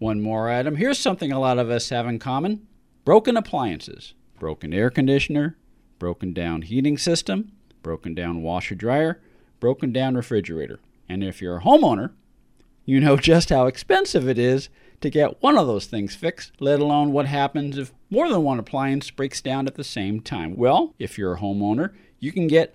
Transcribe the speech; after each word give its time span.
One 0.00 0.22
more 0.22 0.48
item. 0.48 0.76
Here's 0.76 0.98
something 0.98 1.30
a 1.30 1.38
lot 1.38 1.58
of 1.58 1.68
us 1.68 1.90
have 1.90 2.06
in 2.06 2.18
common 2.18 2.66
broken 3.04 3.36
appliances, 3.36 4.14
broken 4.38 4.72
air 4.72 4.88
conditioner, 4.88 5.58
broken 5.98 6.32
down 6.32 6.62
heating 6.62 6.96
system, 6.96 7.52
broken 7.82 8.14
down 8.14 8.40
washer 8.40 8.74
dryer, 8.74 9.20
broken 9.60 9.92
down 9.92 10.14
refrigerator. 10.14 10.80
And 11.06 11.22
if 11.22 11.42
you're 11.42 11.58
a 11.58 11.62
homeowner, 11.62 12.12
you 12.86 12.98
know 12.98 13.16
just 13.18 13.50
how 13.50 13.66
expensive 13.66 14.26
it 14.26 14.38
is 14.38 14.70
to 15.02 15.10
get 15.10 15.42
one 15.42 15.58
of 15.58 15.66
those 15.66 15.84
things 15.84 16.14
fixed, 16.14 16.52
let 16.60 16.80
alone 16.80 17.12
what 17.12 17.26
happens 17.26 17.76
if 17.76 17.92
more 18.08 18.30
than 18.30 18.42
one 18.42 18.58
appliance 18.58 19.10
breaks 19.10 19.42
down 19.42 19.66
at 19.66 19.74
the 19.74 19.84
same 19.84 20.22
time. 20.22 20.56
Well, 20.56 20.94
if 20.98 21.18
you're 21.18 21.34
a 21.34 21.40
homeowner, 21.40 21.92
you 22.18 22.32
can 22.32 22.46
get 22.46 22.74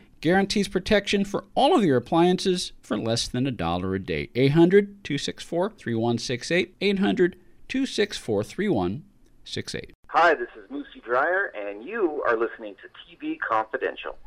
guarantees 0.21 0.67
protection 0.67 1.25
for 1.25 1.45
all 1.55 1.75
of 1.75 1.83
your 1.83 1.97
appliances 1.97 2.71
for 2.81 2.97
less 2.97 3.27
than 3.27 3.45
a 3.47 3.51
dollar 3.51 3.95
a 3.95 3.99
day. 3.99 4.29
800 4.35 5.03
264 5.03 5.71
3168. 5.71 6.75
800 6.79 7.35
264 7.67 8.43
3168. 8.43 9.93
Hi, 10.07 10.33
this 10.33 10.49
is 10.55 10.69
Moosey 10.69 11.03
Dryer, 11.03 11.51
and 11.55 11.83
you 11.83 12.21
are 12.27 12.37
listening 12.37 12.75
to 12.75 12.87
TV 13.17 13.37
Confidential. 13.39 14.17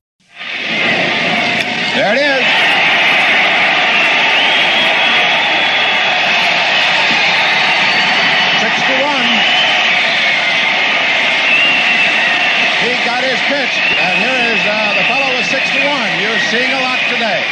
There 1.94 2.14
it 2.14 2.18
is. 2.18 2.44
Sixty-one. 8.64 9.64
He 12.84 12.92
got 13.08 13.24
his 13.24 13.40
pitch, 13.48 13.74
and 13.96 14.14
here 14.20 14.40
is 14.52 14.60
uh, 14.68 14.92
the 14.92 15.04
fellow 15.08 15.32
with 15.32 15.48
61. 15.48 16.20
You're 16.20 16.33
seeing 16.50 16.70
a 16.70 16.80
lot 16.80 16.98
today. 17.08 17.42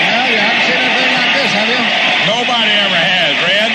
Well, 0.00 0.26
you 0.32 0.38
haven't 0.40 0.64
seen 0.64 0.80
anything 0.80 1.12
like 1.12 1.32
this, 1.36 1.52
have 1.52 1.68
you? 1.68 1.82
Nobody 2.24 2.72
ever 2.72 2.96
has, 2.96 3.36
Red. 3.44 3.70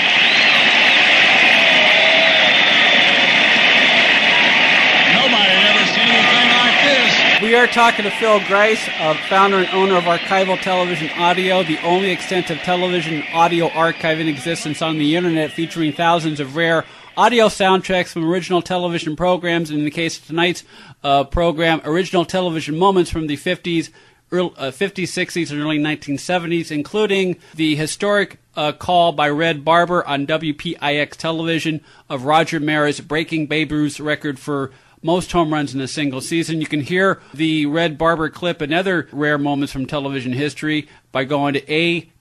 Nobody 5.14 5.54
ever 5.70 5.84
seen 5.94 6.08
anything 6.08 6.50
like 6.56 6.78
this. 6.82 7.42
We 7.42 7.54
are 7.54 7.66
talking 7.68 8.04
to 8.04 8.10
Phil 8.10 8.40
Gries, 8.46 8.80
uh, 8.98 9.14
founder 9.28 9.58
and 9.58 9.68
owner 9.68 9.96
of 9.96 10.04
Archival 10.04 10.60
Television 10.60 11.10
Audio, 11.10 11.62
the 11.62 11.78
only 11.78 12.10
extensive 12.10 12.58
television 12.58 13.22
audio 13.32 13.68
archive 13.70 14.18
in 14.18 14.26
existence 14.26 14.82
on 14.82 14.98
the 14.98 15.14
internet, 15.14 15.52
featuring 15.52 15.92
thousands 15.92 16.40
of 16.40 16.56
rare 16.56 16.84
audio 17.18 17.48
soundtracks 17.48 18.12
from 18.12 18.24
original 18.24 18.62
television 18.62 19.16
programs. 19.16 19.70
And 19.70 19.80
in 19.80 19.84
the 19.84 19.90
case 19.90 20.16
of 20.18 20.26
tonight's 20.28 20.62
uh, 21.02 21.24
program, 21.24 21.80
original 21.84 22.24
television 22.24 22.78
moments 22.78 23.10
from 23.10 23.26
the 23.26 23.36
50s, 23.36 23.90
early, 24.30 24.52
uh, 24.56 24.70
50s, 24.70 25.08
60s, 25.08 25.50
and 25.50 25.60
early 25.60 25.80
1970s, 25.80 26.70
including 26.70 27.36
the 27.56 27.74
historic 27.74 28.38
uh, 28.54 28.70
call 28.70 29.10
by 29.10 29.28
Red 29.28 29.64
Barber 29.64 30.06
on 30.06 30.28
WPIX 30.28 31.10
television 31.16 31.80
of 32.08 32.24
Roger 32.24 32.60
Maris 32.60 33.00
breaking 33.00 33.48
Babe 33.48 33.72
Ruth's 33.72 33.98
record 33.98 34.38
for 34.38 34.70
most 35.02 35.32
home 35.32 35.52
runs 35.52 35.74
in 35.74 35.80
a 35.80 35.88
single 35.88 36.20
season. 36.20 36.60
You 36.60 36.68
can 36.68 36.82
hear 36.82 37.20
the 37.34 37.66
Red 37.66 37.98
Barber 37.98 38.30
clip 38.30 38.60
and 38.60 38.72
other 38.72 39.08
rare 39.10 39.38
moments 39.38 39.72
from 39.72 39.86
television 39.86 40.34
history 40.34 40.88
by 41.10 41.24
going 41.24 41.54
to 41.54 41.62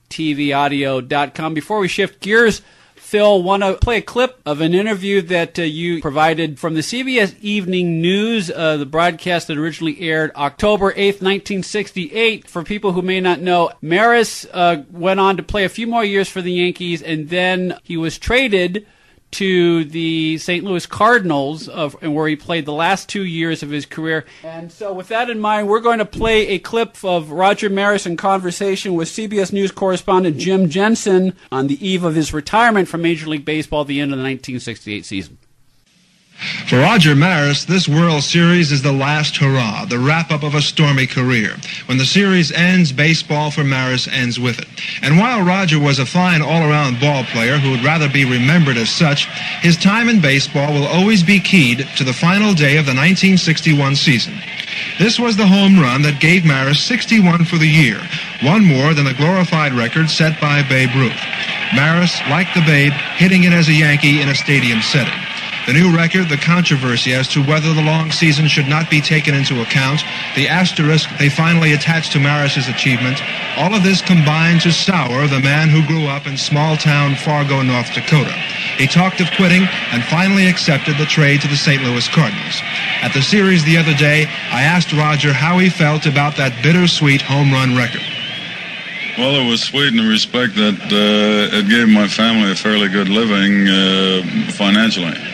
atvaudio.com. 0.10 1.54
Before 1.54 1.78
we 1.78 1.88
shift 1.88 2.20
gears, 2.20 2.64
Phil, 3.08 3.42
want 3.42 3.64
to 3.64 3.76
play 3.76 4.00
a 4.00 4.02
clip 4.02 4.38
of 4.46 4.60
an 4.60 4.74
interview 4.74 5.22
that 5.22 5.58
uh, 5.58 5.62
you 5.62 6.02
provided 6.02 6.60
from 6.60 6.74
the 6.74 6.82
CBS 6.82 7.40
Evening 7.40 8.02
News, 8.02 8.52
uh, 8.52 8.76
the 8.76 8.86
broadcast 8.86 9.48
that 9.48 9.58
originally 9.58 10.02
aired 10.02 10.34
October 10.36 10.92
8th, 10.92 11.22
1968. 11.22 12.50
For 12.50 12.66
people 12.66 12.92
who 12.92 13.02
may 13.02 13.22
not 13.22 13.40
know, 13.40 13.72
Maris 13.82 14.46
uh, 14.52 14.84
went 14.92 15.22
on 15.22 15.38
to 15.38 15.44
play 15.44 15.64
a 15.64 15.70
few 15.70 15.88
more 15.88 16.04
years 16.04 16.28
for 16.28 16.42
the 16.42 16.52
Yankees, 16.52 17.02
and 17.02 17.30
then 17.30 17.80
he 17.82 17.96
was 17.96 18.18
traded 18.18 18.86
to 19.32 19.84
the 19.86 20.38
St. 20.38 20.64
Louis 20.64 20.86
Cardinals, 20.86 21.68
of, 21.68 22.02
where 22.02 22.28
he 22.28 22.36
played 22.36 22.66
the 22.66 22.74
last 22.74 23.10
two 23.10 23.24
years 23.24 23.62
of 23.62 23.70
his 23.70 23.86
career. 23.86 24.26
And 24.44 24.72
so, 24.72 24.94
with 24.94 25.10
that 25.10 25.30
in 25.30 25.40
mind, 25.40 25.68
we're 25.68 25.80
going 25.80 26.00
to 26.00 26.06
play 26.06 26.48
a 26.48 26.60
clip 26.60 27.04
of 27.04 27.32
Roger 27.32 27.70
Maris 27.70 28.06
in 28.06 28.18
conversation 28.18 28.94
with 28.96 29.10
CBS 29.10 29.52
News 29.52 29.72
correspondent 29.72 30.38
Jim 30.38 30.70
Jensen 30.70 31.34
on 31.52 31.68
the 31.68 31.88
eve 31.88 32.04
of 32.04 32.16
his 32.16 32.34
retirement 32.34 32.88
from 32.88 33.02
Major 33.02 33.28
League 33.28 33.46
Baseball 33.46 33.82
at 33.82 33.88
the 33.88 34.00
end 34.00 34.12
of 34.12 34.18
the 34.18 34.24
1968 34.24 35.06
season. 35.06 35.38
For 36.68 36.78
Roger 36.78 37.16
Maris, 37.16 37.66
this 37.66 37.88
World 37.88 38.22
Series 38.22 38.72
is 38.72 38.84
the 38.84 38.92
last 38.92 39.38
hurrah, 39.38 39.86
the 39.86 39.98
wrap-up 39.98 40.44
of 40.44 40.54
a 40.54 40.62
stormy 40.62 41.08
career. 41.08 41.56
When 41.88 41.98
the 41.98 42.06
series 42.06 42.52
ends, 42.52 42.92
baseball 42.92 43.50
for 43.50 43.64
Maris 43.64 44.08
ends 44.08 44.40
with 44.40 44.60
it. 44.60 44.68
And 45.02 45.18
while 45.18 45.42
Roger 45.42 45.80
was 45.80 45.98
a 45.98 46.06
fine 46.06 46.44
all-around 46.44 47.00
ball 47.00 47.24
player 47.24 47.58
who 47.58 47.72
would 47.72 47.84
rather 47.84 48.08
be 48.08 48.24
remembered 48.24 48.78
as 48.78 48.92
such, 48.92 49.26
his 49.62 49.78
time 49.78 50.10
in 50.10 50.22
baseball 50.22 50.74
will 50.74 50.86
always 50.86 51.24
be 51.24 51.40
keyed 51.40 51.88
to 51.98 52.04
the 52.04 52.14
final 52.14 52.54
day 52.54 52.78
of 52.78 52.86
the 52.86 52.94
1961 52.94 53.96
season. 53.96 54.36
This 55.00 55.20
was 55.20 55.38
the 55.38 55.48
home 55.48 55.80
run 55.80 56.04
that 56.04 56.22
gave 56.22 56.46
Maris 56.46 56.84
61 56.84 57.46
for 57.46 57.58
the 57.58 57.68
year, 57.68 58.00
one 58.44 58.64
more 58.64 58.94
than 58.94 59.06
the 59.06 59.16
glorified 59.16 59.74
record 59.74 60.08
set 60.08 60.40
by 60.40 60.62
Babe 60.62 60.94
Ruth. 60.94 61.20
Maris, 61.74 62.22
like 62.30 62.54
the 62.54 62.62
Babe, 62.62 62.94
hitting 63.16 63.44
it 63.44 63.54
as 63.54 63.70
a 63.70 63.74
Yankee 63.74 64.22
in 64.22 64.30
a 64.30 64.36
stadium 64.36 64.82
setting. 64.82 65.27
The 65.68 65.74
new 65.74 65.94
record, 65.94 66.30
the 66.30 66.38
controversy 66.38 67.12
as 67.12 67.28
to 67.36 67.44
whether 67.44 67.74
the 67.74 67.82
long 67.82 68.10
season 68.10 68.48
should 68.48 68.70
not 68.70 68.90
be 68.90 69.02
taken 69.02 69.36
into 69.36 69.62
account, 69.62 70.00
the 70.34 70.48
asterisk 70.48 71.10
they 71.20 71.28
finally 71.28 71.74
attached 71.74 72.14
to 72.14 72.22
Maris's 72.22 72.70
achievement, 72.70 73.20
all 73.58 73.76
of 73.76 73.84
this 73.84 74.02
combined 74.02 74.62
to 74.62 74.72
sour 74.72 75.28
the 75.28 75.42
man 75.42 75.68
who 75.68 75.86
grew 75.86 76.08
up 76.08 76.26
in 76.26 76.38
small 76.38 76.78
town 76.78 77.16
Fargo, 77.16 77.62
North 77.64 77.94
Dakota. 77.94 78.32
He 78.78 78.88
talked 78.88 79.20
of 79.20 79.28
quitting 79.36 79.68
and 79.92 80.02
finally 80.06 80.48
accepted 80.48 80.96
the 80.96 81.06
trade 81.06 81.42
to 81.42 81.50
the 81.50 81.58
St. 81.58 81.84
Louis 81.84 82.08
Cardinals. 82.08 82.62
At 83.02 83.12
the 83.14 83.22
series 83.22 83.66
the 83.66 83.76
other 83.76 83.94
day, 83.96 84.24
I 84.50 84.64
asked 84.64 84.94
Roger 84.94 85.34
how 85.34 85.58
he 85.58 85.68
felt 85.68 86.06
about 86.06 86.38
that 86.38 86.64
bittersweet 86.64 87.22
home 87.22 87.52
run 87.52 87.76
record. 87.76 88.08
Well, 89.18 89.36
it 89.36 89.50
was 89.50 89.64
sweet 89.64 89.88
in 89.88 89.98
the 89.98 90.08
respect 90.08 90.56
that 90.56 90.80
uh, 90.80 91.58
it 91.58 91.68
gave 91.68 91.90
my 91.90 92.08
family 92.08 92.52
a 92.52 92.56
fairly 92.56 92.88
good 92.88 93.10
living 93.10 93.68
uh, 93.68 94.52
financially. 94.54 95.27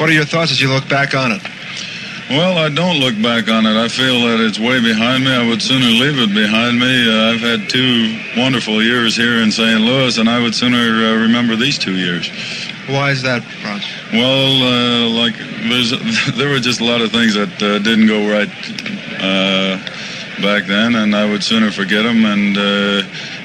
What 0.00 0.08
are 0.08 0.14
your 0.14 0.24
thoughts 0.24 0.50
as 0.50 0.62
you 0.62 0.72
look 0.72 0.88
back 0.88 1.14
on 1.14 1.30
it? 1.30 1.42
Well, 2.30 2.56
I 2.56 2.70
don't 2.70 3.00
look 3.00 3.20
back 3.20 3.50
on 3.50 3.66
it. 3.66 3.76
I 3.76 3.86
feel 3.88 4.22
that 4.22 4.40
it's 4.40 4.58
way 4.58 4.80
behind 4.80 5.24
me. 5.24 5.30
I 5.30 5.46
would 5.46 5.60
sooner 5.60 5.84
leave 5.84 6.16
it 6.16 6.32
behind 6.32 6.80
me. 6.80 6.88
Uh, 6.88 7.34
I've 7.34 7.44
had 7.44 7.68
two 7.68 8.16
wonderful 8.34 8.82
years 8.82 9.14
here 9.14 9.42
in 9.42 9.52
St. 9.52 9.78
Louis, 9.78 10.16
and 10.16 10.26
I 10.26 10.40
would 10.40 10.54
sooner 10.54 10.78
uh, 10.78 11.20
remember 11.20 11.54
these 11.54 11.76
two 11.76 11.96
years. 11.96 12.30
Why 12.88 13.10
is 13.10 13.20
that, 13.28 13.44
Roger? 13.62 13.84
Well, 14.16 14.62
uh, 14.64 15.10
like 15.10 15.36
there's 15.68 15.90
there 16.34 16.48
were 16.48 16.60
just 16.60 16.80
a 16.80 16.84
lot 16.84 17.02
of 17.02 17.12
things 17.12 17.34
that 17.34 17.52
uh, 17.62 17.78
didn't 17.80 18.06
go 18.06 18.24
right 18.24 18.48
uh, 19.20 19.76
back 20.40 20.64
then, 20.64 20.94
and 20.94 21.14
I 21.14 21.28
would 21.28 21.44
sooner 21.44 21.70
forget 21.70 22.04
them 22.04 22.24
and 22.24 22.56
uh, 22.56 23.02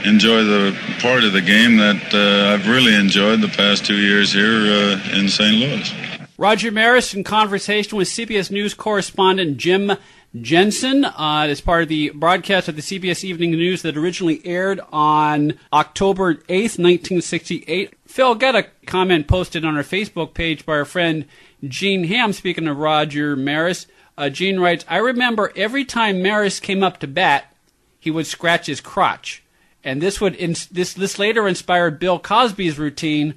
enjoy 0.08 0.46
the 0.46 0.72
part 1.02 1.26
of 1.26 1.34
the 1.34 1.42
game 1.42 1.76
that 1.84 2.00
uh, 2.16 2.54
I've 2.54 2.66
really 2.66 2.96
enjoyed 2.96 3.42
the 3.42 3.52
past 3.52 3.86
two 3.86 4.00
years 4.00 4.32
here 4.32 4.72
uh, 4.72 5.20
in 5.20 5.28
St. 5.28 5.52
Louis. 5.60 6.15
Roger 6.38 6.70
Maris 6.70 7.14
in 7.14 7.24
conversation 7.24 7.98
with 7.98 8.10
CBS 8.10 8.52
News 8.52 8.74
correspondent 8.74 9.56
Jim 9.56 9.94
Jensen 10.42 11.06
uh, 11.06 11.48
as 11.48 11.62
part 11.62 11.84
of 11.84 11.88
the 11.88 12.10
broadcast 12.10 12.68
of 12.68 12.76
the 12.76 12.82
CBS 12.82 13.24
Evening 13.24 13.52
News 13.52 13.84
that 13.84 13.96
originally 13.96 14.46
aired 14.46 14.82
on 14.92 15.58
October 15.72 16.36
8th, 16.36 16.78
1968. 16.78 17.94
Phil, 18.06 18.36
got 18.36 18.54
a 18.54 18.68
comment 18.86 19.30
posted 19.30 19.64
on 19.64 19.78
our 19.78 19.84
Facebook 19.84 20.34
page 20.34 20.66
by 20.66 20.74
our 20.74 20.84
friend 20.84 21.26
Gene 21.64 22.04
Ham, 22.04 22.34
speaking 22.34 22.68
of 22.68 22.78
Roger 22.78 23.38
Maris. 23.38 23.88
Uh, 24.18 24.28
Gene 24.28 24.60
writes, 24.60 24.84
I 24.90 24.98
remember 24.98 25.54
every 25.56 25.86
time 25.86 26.22
Maris 26.22 26.60
came 26.60 26.84
up 26.84 27.00
to 27.00 27.08
bat, 27.08 27.56
he 27.98 28.12
would 28.12 28.28
scratch 28.28 28.68
his 28.68 28.82
crotch. 28.82 29.42
And 29.86 30.02
this 30.02 30.20
would 30.20 30.36
ins- 30.36 30.66
this 30.66 30.94
this 30.94 31.18
later 31.18 31.48
inspired 31.48 32.00
Bill 32.00 32.20
Cosby's 32.20 32.80
routine 32.80 33.36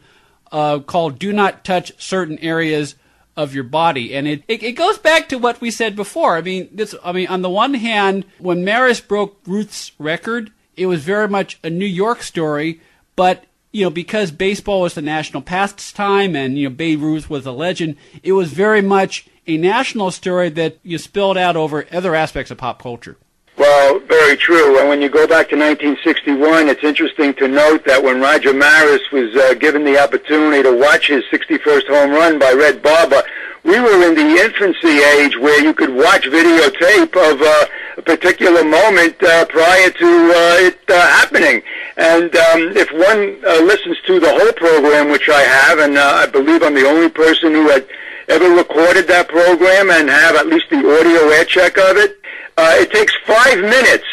uh, 0.52 0.80
called 0.80 1.18
"Do 1.18 1.32
Not 1.32 1.64
Touch 1.64 1.92
Certain 2.00 2.38
Areas 2.38 2.94
of 3.36 3.54
Your 3.54 3.64
Body," 3.64 4.14
and 4.14 4.26
it, 4.26 4.42
it 4.48 4.62
it 4.62 4.72
goes 4.72 4.98
back 4.98 5.28
to 5.28 5.38
what 5.38 5.60
we 5.60 5.70
said 5.70 5.96
before. 5.96 6.36
I 6.36 6.42
mean, 6.42 6.68
this 6.72 6.94
I 7.04 7.12
mean, 7.12 7.28
on 7.28 7.42
the 7.42 7.50
one 7.50 7.74
hand, 7.74 8.24
when 8.38 8.64
Maris 8.64 9.00
broke 9.00 9.38
Ruth's 9.46 9.92
record, 9.98 10.50
it 10.76 10.86
was 10.86 11.02
very 11.04 11.28
much 11.28 11.58
a 11.62 11.70
New 11.70 11.86
York 11.86 12.22
story, 12.22 12.80
but 13.16 13.44
you 13.72 13.84
know, 13.84 13.90
because 13.90 14.30
baseball 14.30 14.82
was 14.82 14.94
the 14.94 15.02
national 15.02 15.42
pastime 15.42 16.34
and, 16.34 16.58
you 16.58 16.68
know, 16.68 16.74
Babe 16.74 17.02
Ruth 17.02 17.28
was 17.28 17.46
a 17.46 17.52
legend, 17.52 17.96
it 18.22 18.32
was 18.32 18.52
very 18.52 18.80
much 18.80 19.28
a 19.46 19.56
national 19.56 20.10
story 20.10 20.48
that 20.50 20.78
you 20.82 20.98
spilled 20.98 21.36
out 21.36 21.56
over 21.56 21.86
other 21.92 22.14
aspects 22.14 22.50
of 22.50 22.58
pop 22.58 22.80
culture. 22.82 23.16
Well, 23.58 23.98
very 23.98 24.36
true. 24.36 24.78
And 24.78 24.88
when 24.88 25.02
you 25.02 25.08
go 25.08 25.26
back 25.26 25.48
to 25.48 25.56
1961, 25.56 26.68
it's 26.68 26.84
interesting 26.84 27.34
to 27.34 27.48
note 27.48 27.84
that 27.86 28.00
when 28.00 28.20
Roger 28.20 28.54
Maris 28.54 29.02
was 29.10 29.34
uh, 29.34 29.54
given 29.54 29.82
the 29.82 29.98
opportunity 29.98 30.62
to 30.62 30.78
watch 30.78 31.08
his 31.08 31.24
61st 31.32 31.88
home 31.88 32.10
run 32.12 32.38
by 32.38 32.52
Red 32.52 32.82
Barber, 32.82 33.20
we 33.64 33.80
were 33.80 34.06
in 34.06 34.14
the 34.14 34.44
infancy 34.44 35.02
age 35.18 35.36
where 35.36 35.60
you 35.60 35.74
could 35.74 35.92
watch 35.92 36.24
videotape 36.26 37.16
of 37.18 37.42
uh, 37.42 37.66
a 37.96 38.02
particular 38.02 38.62
moment 38.62 39.20
uh, 39.24 39.44
prior 39.46 39.90
to 39.90 40.06
uh, 40.06 40.64
it 40.64 40.78
uh, 40.88 40.94
happening. 41.18 41.60
And 41.96 42.34
um, 42.36 42.76
if 42.76 42.92
one 42.92 43.44
uh, 43.44 43.60
listens 43.64 43.98
to 44.06 44.20
the 44.20 44.30
whole 44.30 44.52
program, 44.52 45.10
which 45.10 45.28
I 45.28 45.42
have, 45.42 45.80
and 45.80 45.98
uh, 45.98 46.22
I 46.22 46.26
believe 46.26 46.62
I'm 46.62 46.74
the 46.74 46.86
only 46.86 47.08
person 47.08 47.52
who 47.52 47.68
had 47.68 47.88
ever 48.28 48.50
recorded 48.50 49.08
that 49.08 49.28
program 49.28 49.90
and 49.90 50.08
have 50.08 50.36
at 50.36 50.46
least 50.46 50.70
the 50.70 50.76
audio 50.76 51.28
air 51.30 51.44
check 51.44 51.76
of 51.76 51.96
it, 51.96 52.17
uh, 52.58 52.74
it 52.74 52.90
takes 52.90 53.14
five 53.24 53.60
minutes 53.60 54.04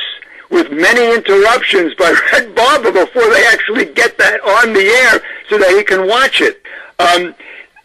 with 0.52 0.72
many 0.72 1.14
interruptions 1.16 1.96
by 1.96 2.14
Red 2.32 2.54
Barber 2.54 2.92
before 2.92 3.28
they 3.34 3.44
actually 3.48 3.86
get 3.86 4.18
that 4.20 4.40
on 4.62 4.72
the 4.72 4.86
air 4.86 5.20
so 5.50 5.58
that 5.58 5.70
he 5.76 5.84
can 5.84 6.08
watch 6.08 6.42
it. 6.42 6.62
Um, 7.00 7.34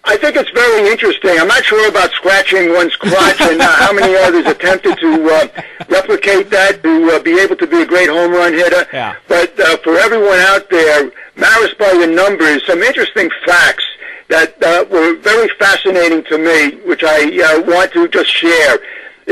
I 0.05 0.17
think 0.17 0.37
it's 0.37 0.51
very 0.51 0.91
interesting. 0.91 1.31
I'm 1.39 1.49
not 1.49 1.65
sure 1.65 1.89
about 1.89 2.11
scratching 2.13 2.73
one's 2.73 2.95
crotch 2.97 3.41
and 3.41 3.61
uh, 3.61 3.69
how 3.69 3.93
many 3.93 4.15
others 4.17 4.45
attempted 4.47 4.99
to 4.99 5.31
uh, 5.31 5.63
replicate 5.89 6.51
that 6.51 6.83
to 6.83 7.11
uh, 7.13 7.23
be 7.23 7.41
able 7.41 7.57
to 7.57 7.67
be 7.67 7.83
a 7.83 7.87
great 7.87 8.09
home 8.09 8.33
run 8.33 8.53
hitter. 8.53 8.87
Yeah. 8.93 9.17
But 9.29 9.59
uh, 9.61 9.79
for 9.79 9.97
everyone 9.97 10.39
out 10.41 10.69
there, 10.69 11.11
Maris 11.37 11.75
by 11.75 11.93
the 11.95 12.07
numbers, 12.07 12.67
some 12.67 12.83
interesting 12.83 13.31
facts 13.47 13.85
that 14.29 14.63
uh, 14.63 14.85
were 14.91 15.17
very 15.17 15.49
fascinating 15.59 16.23
to 16.25 16.39
me, 16.39 16.77
which 16.87 17.03
I 17.05 17.57
uh, 17.57 17.63
want 17.63 17.93
to 17.93 18.09
just 18.09 18.31
share. 18.31 18.79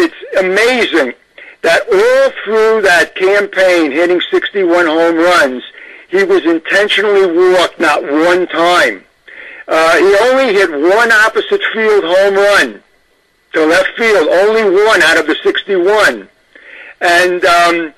It's 0.01 0.15
amazing 0.39 1.13
that 1.63 1.83
all 1.91 2.31
through 2.45 2.83
that 2.83 3.17
campaign, 3.17 3.91
hitting 3.91 4.21
61 4.31 4.87
home 4.87 5.17
runs, 5.17 5.65
he 6.09 6.23
was 6.23 6.47
intentionally 6.47 7.27
walked 7.27 7.81
not 7.81 8.03
one 8.05 8.47
time. 8.47 9.05
Uh, 9.67 9.97
he 9.99 10.17
only 10.31 10.55
hit 10.55 10.71
one 10.71 11.11
opposite 11.11 11.61
field 11.73 12.05
home 12.05 12.35
run 12.35 12.83
to 13.55 13.67
left 13.67 13.89
field, 13.97 14.29
only 14.29 14.63
one 14.71 15.03
out 15.03 15.19
of 15.19 15.27
the 15.27 15.37
61. 15.43 16.29
And 17.01 17.45
um, 17.45 17.93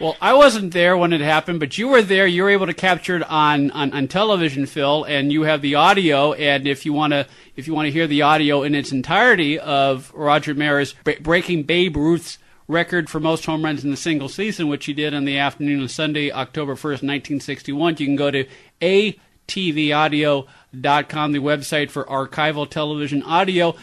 Well, 0.00 0.16
I 0.20 0.34
wasn't 0.34 0.72
there 0.72 0.96
when 0.96 1.12
it 1.12 1.20
happened, 1.20 1.58
but 1.58 1.76
you 1.76 1.88
were 1.88 2.02
there. 2.02 2.24
You 2.24 2.44
were 2.44 2.50
able 2.50 2.66
to 2.66 2.74
capture 2.74 3.16
it 3.16 3.28
on, 3.28 3.72
on, 3.72 3.92
on 3.92 4.06
television, 4.06 4.66
Phil, 4.66 5.02
and 5.02 5.32
you 5.32 5.42
have 5.42 5.60
the 5.60 5.74
audio. 5.74 6.34
And 6.34 6.68
if 6.68 6.86
you 6.86 6.92
want 6.92 7.14
to, 7.14 7.26
if 7.56 7.66
you 7.66 7.74
want 7.74 7.86
to 7.86 7.92
hear 7.92 8.06
the 8.06 8.22
audio 8.22 8.62
in 8.62 8.76
its 8.76 8.92
entirety 8.92 9.58
of 9.58 10.12
Roger 10.14 10.54
Maris 10.54 10.94
breaking 11.20 11.64
Babe 11.64 11.96
Ruth's 11.96 12.38
record 12.68 13.10
for 13.10 13.18
most 13.18 13.44
home 13.46 13.64
runs 13.64 13.84
in 13.84 13.92
a 13.92 13.96
single 13.96 14.28
season, 14.28 14.68
which 14.68 14.84
he 14.84 14.92
did 14.92 15.14
on 15.14 15.24
the 15.24 15.36
afternoon 15.36 15.82
of 15.82 15.90
Sunday, 15.90 16.30
October 16.30 16.76
first, 16.76 17.02
nineteen 17.02 17.40
sixty-one, 17.40 17.96
you 17.98 18.06
can 18.06 18.14
go 18.14 18.30
to 18.30 18.46
atvaudio.com, 18.80 21.32
the 21.32 21.40
website 21.40 21.90
for 21.90 22.04
archival 22.04 22.70
television 22.70 23.24
audio. 23.24 23.74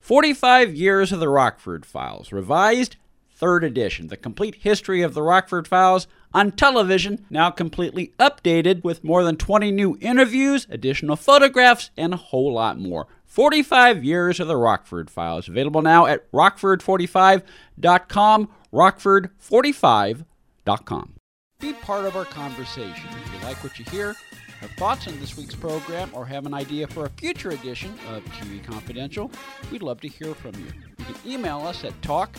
Forty-five 0.00 0.74
years 0.74 1.12
of 1.12 1.20
the 1.20 1.28
Rockford 1.28 1.86
Files, 1.86 2.32
revised 2.32 2.96
third 3.42 3.64
edition, 3.64 4.06
the 4.06 4.16
complete 4.16 4.54
history 4.54 5.02
of 5.02 5.14
the 5.14 5.22
Rockford 5.22 5.66
Files 5.66 6.06
on 6.32 6.52
television, 6.52 7.26
now 7.28 7.50
completely 7.50 8.12
updated 8.20 8.84
with 8.84 9.02
more 9.02 9.24
than 9.24 9.36
20 9.36 9.72
new 9.72 9.98
interviews, 10.00 10.68
additional 10.70 11.16
photographs, 11.16 11.90
and 11.96 12.14
a 12.14 12.16
whole 12.16 12.52
lot 12.52 12.78
more. 12.78 13.08
45 13.26 14.04
years 14.04 14.38
of 14.38 14.46
the 14.46 14.56
Rockford 14.56 15.10
Files, 15.10 15.48
available 15.48 15.82
now 15.82 16.06
at 16.06 16.30
rockford45.com, 16.30 18.48
rockford45.com. 18.72 21.12
Be 21.58 21.72
part 21.72 22.04
of 22.04 22.14
our 22.14 22.26
conversation. 22.26 23.08
If 23.10 23.34
you 23.34 23.40
like 23.44 23.60
what 23.64 23.76
you 23.76 23.84
hear, 23.86 24.14
have 24.60 24.70
thoughts 24.72 25.08
on 25.08 25.18
this 25.18 25.36
week's 25.36 25.56
program, 25.56 26.10
or 26.12 26.24
have 26.26 26.46
an 26.46 26.54
idea 26.54 26.86
for 26.86 27.06
a 27.06 27.10
future 27.10 27.50
edition 27.50 27.92
of 28.10 28.22
TV 28.26 28.62
Confidential, 28.62 29.32
we'd 29.72 29.82
love 29.82 30.00
to 30.02 30.08
hear 30.08 30.32
from 30.32 30.54
you. 30.54 30.66
You 31.00 31.06
can 31.06 31.16
email 31.26 31.66
us 31.66 31.82
at 31.82 32.00
talk 32.02 32.38